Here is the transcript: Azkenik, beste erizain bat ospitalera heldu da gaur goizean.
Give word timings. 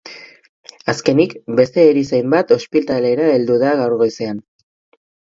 Azkenik, 0.93 1.35
beste 1.59 1.85
erizain 1.91 2.35
bat 2.37 2.57
ospitalera 2.59 3.31
heldu 3.37 3.63
da 3.69 3.79
gaur 3.85 3.99
goizean. 4.05 4.47